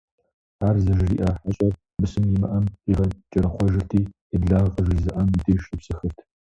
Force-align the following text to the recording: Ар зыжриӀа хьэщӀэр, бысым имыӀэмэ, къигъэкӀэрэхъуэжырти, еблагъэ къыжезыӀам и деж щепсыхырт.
Ар 0.67 0.75
зыжриӀа 0.83 1.29
хьэщӀэр, 1.41 1.73
бысым 1.99 2.25
имыӀэмэ, 2.35 2.69
къигъэкӀэрэхъуэжырти, 2.83 4.01
еблагъэ 4.35 4.69
къыжезыӀам 4.75 5.27
и 5.35 5.39
деж 5.43 5.59
щепсыхырт. 5.65 6.17